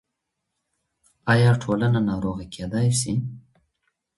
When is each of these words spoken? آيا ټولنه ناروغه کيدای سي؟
آيا 1.33 1.51
ټولنه 1.61 1.99
ناروغه 2.09 2.43
کيدای 2.53 2.89
سي؟ 3.01 3.13